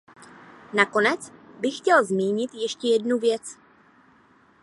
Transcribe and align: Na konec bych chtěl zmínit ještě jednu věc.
Na 0.73 0.85
konec 0.85 1.31
bych 1.59 1.77
chtěl 1.77 2.05
zmínit 2.05 2.53
ještě 2.53 2.87
jednu 2.87 3.17
věc. 3.19 3.57